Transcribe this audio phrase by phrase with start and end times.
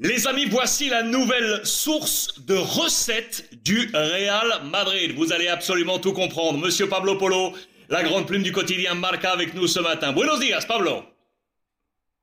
[0.00, 5.12] Les amis, voici la nouvelle source de recettes du Real Madrid.
[5.16, 6.56] Vous allez absolument tout comprendre.
[6.56, 7.52] Monsieur Pablo Polo,
[7.88, 10.12] la grande plume du quotidien Marca avec nous ce matin.
[10.12, 11.02] Buenos días, Pablo.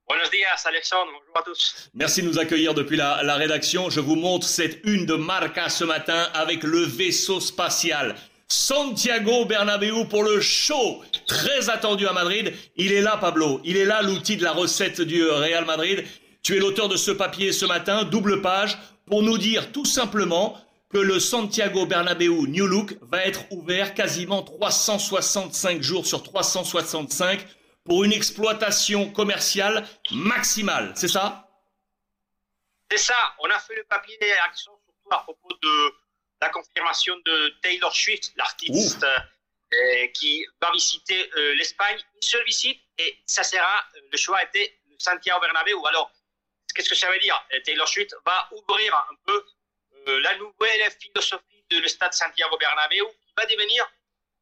[0.07, 1.11] Buenos días, Alexandre.
[1.11, 1.89] Bonjour à tous.
[1.93, 3.89] Merci de nous accueillir depuis la, la rédaction.
[3.89, 8.15] Je vous montre cette une de Marca ce matin avec le vaisseau spatial.
[8.47, 12.53] Santiago Bernabéu pour le show très attendu à Madrid.
[12.77, 13.59] Il est là, Pablo.
[13.65, 16.05] Il est là, l'outil de la recette du Real Madrid.
[16.45, 20.55] Tu es l'auteur de ce papier ce matin, double page, pour nous dire tout simplement
[20.91, 27.47] que le Santiago Bernabéu New Look va être ouvert quasiment 365 jours sur 365
[27.83, 30.93] pour une exploitation commerciale maximale.
[30.95, 31.49] C'est ça?
[32.91, 33.15] C'est ça.
[33.39, 35.95] On a fait le papier d'action surtout à propos de
[36.43, 41.97] la confirmation de Taylor Swift, l'artiste euh, qui va visiter euh, l'Espagne.
[42.13, 45.77] Une seule visite et ça sera, euh, le choix a été Santiago Bernabéu.
[45.87, 46.11] Alors,
[46.75, 47.41] Qu'est-ce que ça veut dire?
[47.63, 49.45] Taylor Swift va ouvrir un peu
[50.07, 53.89] euh, la nouvelle philosophie de le stade Santiago Bernabéu, qui va devenir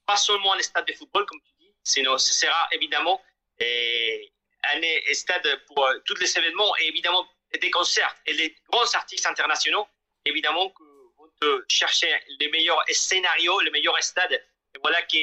[0.06, 3.24] pas seulement un stade de football, comme tu dis, sinon ce sera évidemment
[3.62, 7.26] un stade pour euh, tous les événements et évidemment
[7.62, 9.88] des concerts et les grands artistes internationaux,
[10.26, 10.74] évidemment,
[11.18, 14.34] vont chercher les meilleurs scénarios, les meilleurs stades.
[14.34, 15.18] Et voilà que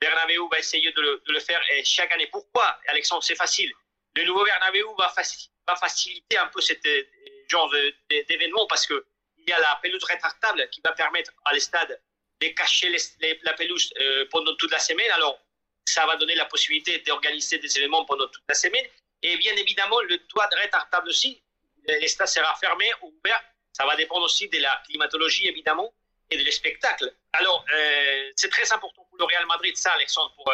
[0.00, 2.28] Bernabéu va essayer de le, de le faire chaque année.
[2.28, 3.24] Pourquoi, Alexandre?
[3.24, 3.72] C'est facile.
[4.14, 7.02] Le nouveau Bernabéu va faciliter va faciliter un peu ce euh,
[7.48, 7.72] genre
[8.10, 9.06] d'événement parce que
[9.38, 12.00] il y a la pelouse rétractable qui va permettre à l'estade
[12.40, 12.94] de cacher
[13.42, 15.10] la pelouse euh, pendant toute la semaine.
[15.12, 15.38] Alors,
[15.84, 18.86] ça va donner la possibilité d'organiser des événements pendant toute la semaine.
[19.22, 21.42] Et bien évidemment, le toit rétractable aussi,
[21.86, 23.42] l'estade sera fermé ou ouvert.
[23.72, 25.92] Ça va dépendre aussi de la climatologie, évidemment,
[26.30, 27.14] et de spectacle.
[27.34, 30.50] Alors, euh, c'est très important pour le Real Madrid, ça, Alexandre, pour,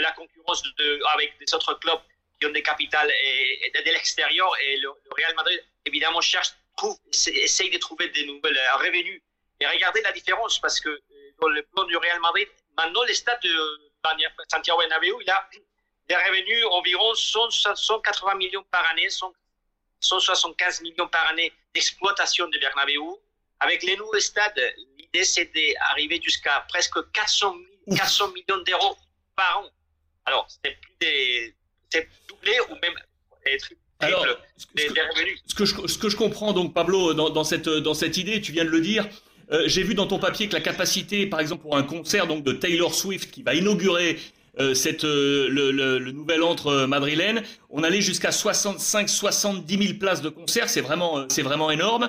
[0.00, 0.64] la concurrence
[1.12, 2.00] avec des autres clubs
[2.38, 4.50] qui ont des capitales et, de l'extérieur.
[4.60, 9.22] Et le, Real Madrid, évidemment, cherche, trouve, essaye de trouver des nouvelles euh, revenus.
[9.60, 11.00] Et regardez la différence, parce que euh,
[11.40, 13.90] dans le plan du Real Madrid, maintenant, le stade de
[14.50, 15.48] Santiago Bernabéu, il a
[16.08, 19.08] des revenus environ 180 millions par année,
[20.00, 23.02] 175 millions par année d'exploitation de Bernabéu.
[23.60, 24.58] Avec les nouveaux stades,
[24.96, 27.56] l'idée c'est d'arriver jusqu'à presque 400,
[27.96, 28.96] 400 millions d'euros
[29.34, 29.70] par an.
[30.24, 31.54] Alors, c'est plus des,
[31.90, 32.94] c'est doublé ou même
[33.58, 34.26] triplé Alors,
[34.74, 35.42] des, revenus.
[35.46, 38.40] Ce que, je, ce que je comprends donc, Pablo, dans, dans, cette, dans cette idée,
[38.40, 39.08] tu viens de le dire,
[39.50, 42.44] euh, j'ai vu dans ton papier que la capacité, par exemple, pour un concert donc
[42.44, 44.18] de Taylor Swift qui va inaugurer
[44.60, 50.20] euh, cette, euh, le, le, le, nouvel entre madrilène, on allait jusqu'à 65-70 000 places
[50.20, 52.08] de concert, c'est vraiment, c'est vraiment énorme.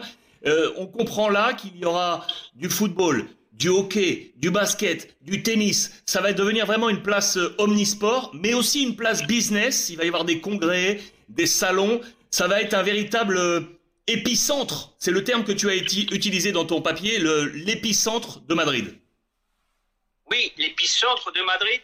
[0.78, 2.26] on comprend là qu'il y aura
[2.56, 3.26] du football,
[3.60, 6.02] du hockey, du basket, du tennis.
[6.06, 9.90] Ça va devenir vraiment une place euh, omnisport, mais aussi une place business.
[9.90, 12.00] Il va y avoir des congrès, des salons.
[12.32, 13.62] Ça va être un véritable euh,
[14.08, 14.94] épicentre.
[14.98, 18.98] C'est le terme que tu as utilisé dans ton papier, l'épicentre de Madrid.
[20.32, 21.82] Oui, l'épicentre de Madrid.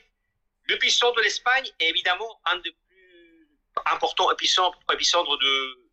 [0.70, 3.48] L'épicentre de l'Espagne est évidemment un des plus
[3.86, 4.80] importants épicentres,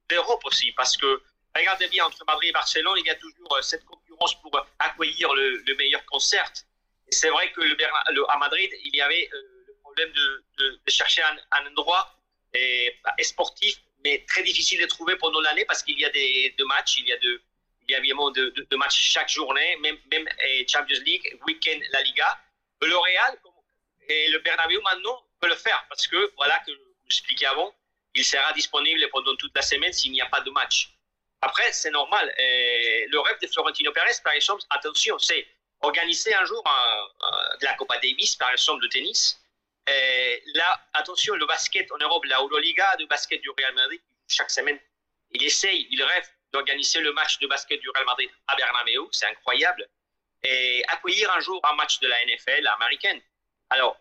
[0.09, 1.23] d'Europe aussi, parce que
[1.57, 3.85] regardez bien entre Madrid et Barcelone, il y a toujours euh, cette
[4.41, 6.51] pour accueillir le, meilleur concert.
[7.11, 7.61] C'est vrai que
[8.29, 12.17] à Madrid, il y avait euh, le problème de, chercher un, endroit
[12.53, 16.99] bah, sportif, mais très difficile de trouver pendant l'année parce qu'il y a des, matchs,
[16.99, 17.43] il y a de,
[17.89, 20.29] il évidemment de, matchs chaque journée, même, même
[20.69, 22.39] Champions League, week-end, la Liga.
[22.81, 23.39] Le Real
[24.09, 27.75] et le Bernabéu maintenant peut le faire parce que, voilà, que je vous expliquais avant,
[28.15, 30.91] il sera disponible pendant toute la semaine s'il n'y a pas de match.
[31.43, 32.33] Après, c'est normal.
[32.39, 35.47] le rêve de Florentino Pérez, par exemple, attention, c'est
[35.81, 36.63] organiser un jour
[37.61, 39.39] de la Copa Davis, par exemple, de tennis.
[39.89, 44.51] Et là, attention, le basket en Europe, la Euroliga de basket du Real Madrid, chaque
[44.51, 44.79] semaine,
[45.33, 49.27] il essaye, il rêve d'organiser le match de basket du Real Madrid à Bernabeu, c'est
[49.27, 49.89] incroyable,
[50.45, 53.21] et accueillir un jour un match de la NFL américaine.
[53.71, 53.99] Alors,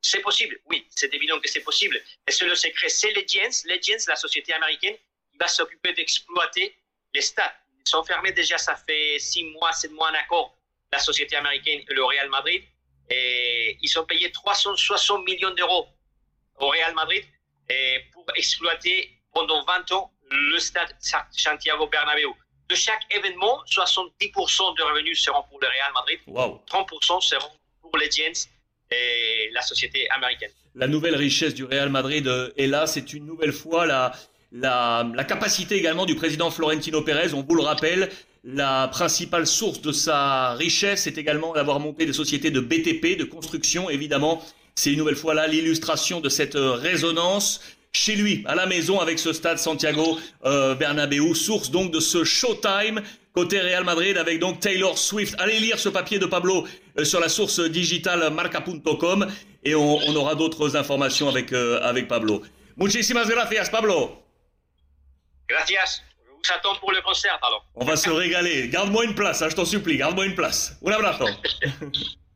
[0.00, 2.00] c'est possible, oui, c'est évident que c'est possible.
[2.26, 4.96] Et c'est le secret, c'est Legends, Legends, la société américaine,
[5.40, 6.76] va s'occuper d'exploiter
[7.14, 7.52] les stades.
[7.86, 10.56] Ils sont fermés déjà, ça fait six mois, sept mois en accord,
[10.92, 12.62] la société américaine et le Real Madrid.
[13.10, 15.88] Et ils ont payé 360 millions d'euros
[16.58, 17.24] au Real Madrid
[17.70, 20.94] et pour exploiter pendant 20 ans le stade
[21.30, 22.28] Santiago Bernabéu.
[22.68, 26.20] De chaque événement, 70% de revenus seront pour le Real Madrid,
[26.66, 27.50] 30% seront
[27.80, 28.48] pour les Giants
[28.90, 30.50] et la société américaine.
[30.74, 33.86] La nouvelle richesse du Real Madrid euh, est là, c'est une nouvelle fois
[34.52, 38.08] la, la, capacité également du président Florentino Pérez, on vous le rappelle,
[38.44, 43.24] la principale source de sa richesse est également d'avoir monté des sociétés de BTP, de
[43.24, 44.42] construction, évidemment.
[44.74, 47.60] C'est une nouvelle fois là l'illustration de cette résonance
[47.92, 52.22] chez lui, à la maison, avec ce stade Santiago euh, Bernabéu, source donc de ce
[52.22, 53.02] Showtime
[53.32, 55.34] côté Real Madrid avec donc Taylor Swift.
[55.38, 56.66] Allez lire ce papier de Pablo
[56.98, 59.26] euh, sur la source digitale marca.com
[59.64, 62.42] et on, on aura d'autres informations avec, euh, avec Pablo.
[62.76, 64.27] Muchísimas gracias, Pablo.
[65.48, 66.02] Gracias.
[66.26, 67.64] Je vous attends pour le concert, alors.
[67.74, 68.68] On va se régaler.
[68.68, 69.96] Garde-moi une place, hein, je t'en supplie.
[69.96, 70.76] Garde-moi une place.
[70.84, 71.26] Un abrazo.